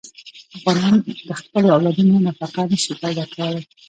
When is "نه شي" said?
2.71-2.93